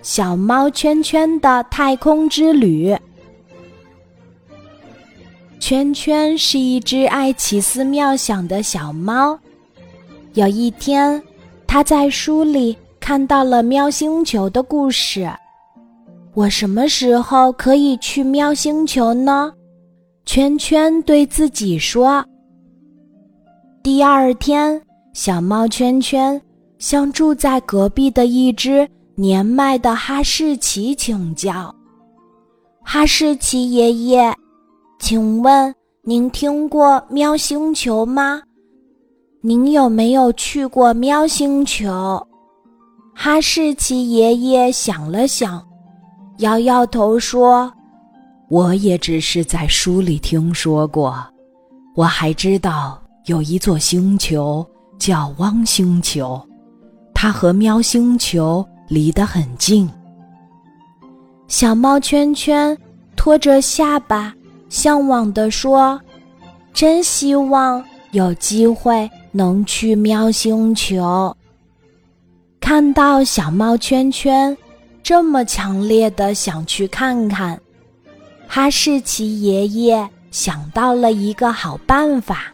[0.00, 2.96] 小猫圈圈的太空之旅。
[5.60, 9.38] 圈圈是一只爱奇思妙想的小猫。
[10.34, 11.22] 有一天，
[11.66, 15.30] 它在书里看到了喵星球的故事。
[16.34, 19.52] 我什么时候可以去喵星球呢？
[20.24, 22.24] 圈圈对自己说。
[23.82, 24.80] 第二天，
[25.12, 26.40] 小猫圈圈
[26.78, 31.74] 向住在隔壁的一只年迈的哈士奇请教
[32.82, 34.34] ：“哈士奇爷爷，
[34.98, 38.42] 请问您听过喵星球吗？
[39.42, 42.26] 您有没有去过喵星球？”
[43.14, 45.62] 哈士奇爷爷想了想，
[46.38, 47.70] 摇摇头说
[48.48, 51.22] ：“我也只是在书里听说过，
[51.94, 54.66] 我还知道。”有一座星球
[54.98, 56.44] 叫汪星球，
[57.14, 59.88] 它和喵星球离得很近。
[61.48, 62.76] 小猫圈圈
[63.16, 64.34] 拖着下巴，
[64.68, 65.98] 向往地说
[66.74, 71.34] ：“真希望有机会能去喵星球。”
[72.60, 74.54] 看到小猫圈圈
[75.02, 77.58] 这么强烈的想去看看，
[78.46, 82.52] 哈士奇爷爷想到了一个好办法。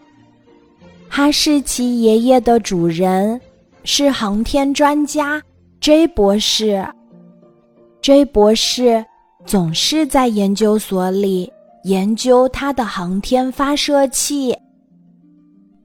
[1.09, 3.41] 哈士奇爷爷的主人
[3.83, 5.43] 是航天专家
[5.89, 6.87] J 博士。
[8.03, 9.03] J 博士
[9.47, 11.51] 总是在研究所里
[11.85, 14.55] 研究他的航天发射器。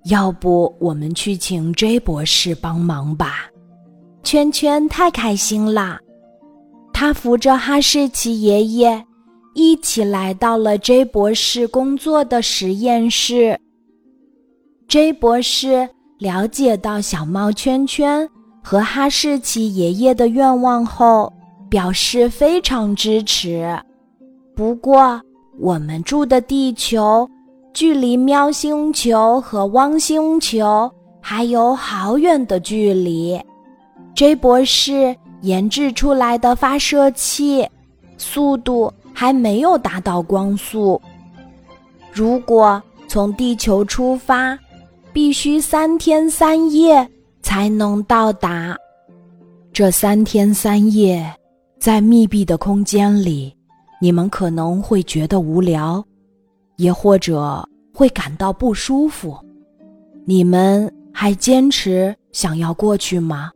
[0.04, 3.50] 要不我们去请 J 博士帮忙吧？
[4.24, 5.98] 圈圈太开心了，
[6.92, 9.02] 他扶着哈士奇爷爷
[9.56, 13.58] 一起来到了 J 博士工作的实验室。
[14.90, 18.30] J 博士了解到小猫圈圈
[18.64, 21.32] 和哈士奇爷爷的愿望后，
[21.70, 23.78] 表示非常支持。
[24.56, 25.22] 不过，
[25.60, 27.30] 我们住的地球
[27.74, 33.40] 距离喵星球和汪星球还有好远的距离。
[34.16, 37.68] J 博士研制出来的发射器
[38.18, 41.02] 速度还没有达到光速。
[42.12, 44.58] 如果从地球出发，
[45.12, 47.08] 必须三天三夜
[47.54, 48.76] 才能到达。
[49.72, 51.24] 这三天三夜，
[51.80, 53.56] 在密闭的空间里，
[54.02, 56.04] 你们可能会觉得无聊，
[56.78, 59.38] 也或者会感到不舒服。
[60.26, 63.52] 你们还坚持想要过去吗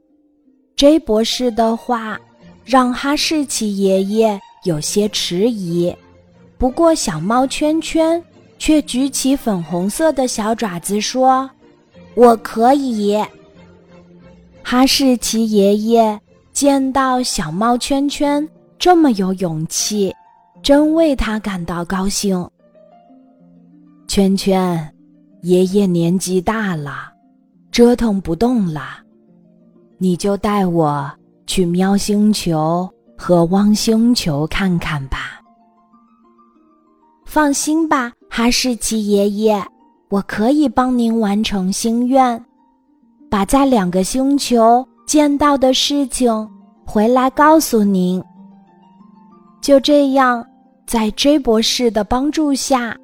[0.76, 2.20] ？J 博士的话
[2.64, 5.92] 让哈士奇爷爷有些迟疑，
[6.60, 8.24] 不过小猫圈圈。
[8.60, 11.50] 却举起粉红色的小爪子说
[12.16, 13.18] ：“我可以。”
[14.70, 16.20] 哈士奇爷爷
[16.52, 18.46] 见到小猫圈圈
[18.78, 20.14] 这么有勇气，
[20.62, 22.46] 真为他感到高兴。
[24.10, 24.94] 圈圈，
[25.42, 27.14] 爷爷年纪大了，
[27.72, 29.00] 折腾不动了，
[30.00, 31.10] 你就带我
[31.46, 35.40] 去喵星球和汪星球看看吧。
[37.26, 38.12] 放心吧。
[38.30, 39.64] 哈士奇爷爷，
[40.10, 42.46] 我可以帮您完成心愿，
[43.30, 46.50] 把在两个星球见到的事情
[46.86, 48.24] 回来告诉您。
[49.62, 50.46] 就这样，
[50.86, 52.96] 在 J 博士的帮助下，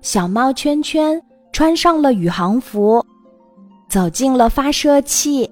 [0.00, 1.20] 小猫圈圈
[1.52, 3.04] 穿上了宇航服，
[3.88, 5.50] 走进了发射器。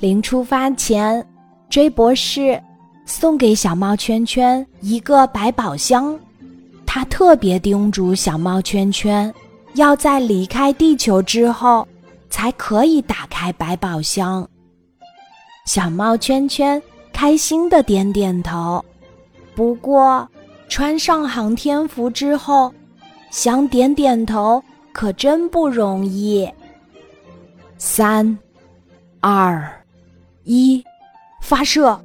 [0.00, 1.24] 临出发前
[1.70, 2.60] ，J 博士
[3.04, 6.18] 送给小猫圈圈一个百宝箱。
[6.86, 9.32] 他特别叮嘱小猫圈圈，
[9.74, 11.86] 要在离开地球之后，
[12.38, 14.48] 才可以打开百宝箱。
[15.66, 16.80] 小猫圈圈
[17.12, 18.84] 开心的点点头。
[19.56, 20.24] 不过，
[20.68, 22.72] 穿上航天服之后，
[23.32, 24.62] 想点点头
[24.92, 26.48] 可真不容易。
[27.76, 28.38] 三、
[29.18, 29.68] 二、
[30.44, 30.80] 一，
[31.42, 32.00] 发射！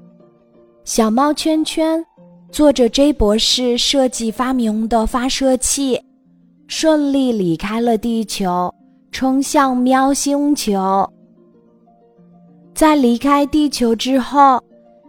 [0.83, 2.03] 小猫圈圈。
[2.51, 6.03] 坐着 J 博士设计发明的发射器，
[6.67, 8.73] 顺利离开了地球，
[9.13, 11.07] 冲向喵星球。
[12.73, 14.59] 在离开地球之后，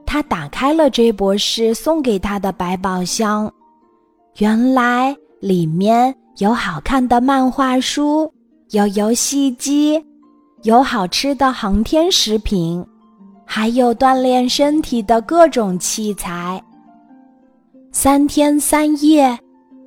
[0.04, 3.50] 他打开了 J 博士送给他的百宝箱，
[4.36, 8.30] 原来里面有好看的漫画书，
[8.70, 10.04] 有游戏机，
[10.62, 12.84] 有好吃的航天食品，
[13.46, 16.62] 还有锻炼身体的各种器材。
[17.90, 19.36] 三天三夜，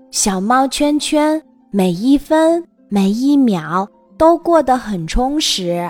[0.10, 3.88] 小猫圈圈每一分每一秒
[4.18, 5.90] 都过得很充实。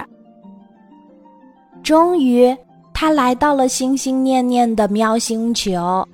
[1.83, 2.55] 终于，
[2.93, 6.07] 他来到了心心念念的喵星球，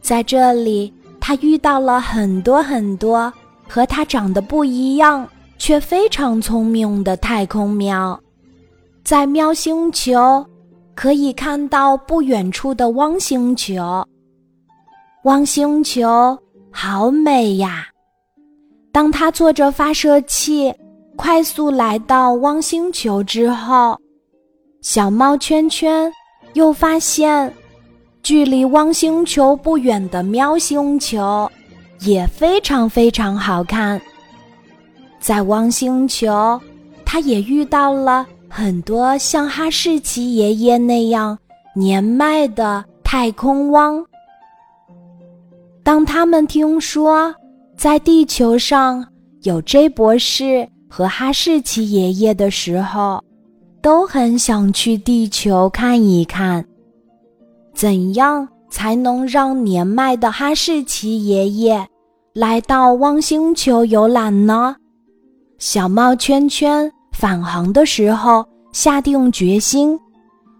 [0.00, 3.32] 在这里，他遇到了很多很多
[3.68, 8.18] 和他长得不一样却非常聪明的太空喵。
[9.02, 10.46] 在喵星球，
[10.94, 14.06] 可以看到不远处的汪星球。
[15.24, 16.38] 汪星球
[16.70, 17.86] 好美呀！
[18.92, 20.72] 当他坐着发射器
[21.20, 24.00] 快速来到汪星球之后，
[24.80, 26.10] 小猫圈圈
[26.54, 27.54] 又发现，
[28.22, 31.48] 距离汪星球不远的喵星球
[32.00, 34.00] 也非常非常好看。
[35.20, 36.58] 在汪星球，
[37.04, 41.38] 它也遇到了很多像哈士奇爷爷那样
[41.76, 44.02] 年迈的太空汪。
[45.82, 47.32] 当他们听说
[47.76, 49.06] 在地球上
[49.42, 53.22] 有 J 博士和哈士奇爷爷的时候，
[53.80, 56.62] 都很想去地球看一看。
[57.72, 61.86] 怎样才能让年迈的哈士奇爷爷
[62.34, 64.74] 来到汪星球游览呢？
[65.58, 69.98] 小猫圈圈返航的时候下定决心，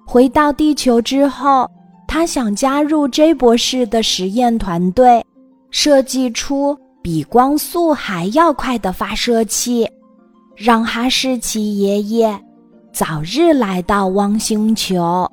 [0.07, 1.69] 回到地球之后。
[2.13, 5.25] 他想加入 J 博士的实验团队，
[5.71, 9.89] 设计出比光速还要快的发射器，
[10.61, 12.39] 让哈士奇爷爷
[12.93, 15.27] 早日来到汪星球。